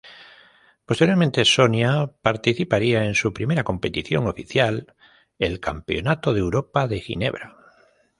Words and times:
Posteriormente, 0.87 1.45
Sonia 1.45 2.07
participaría 2.23 3.05
en 3.05 3.13
su 3.13 3.31
primera 3.31 3.63
competición 3.63 4.25
oficial, 4.25 4.95
el 5.37 5.59
Campeonato 5.59 6.33
de 6.33 6.39
Europa 6.39 6.87
de 6.87 7.01
Ginebra. 7.01 7.55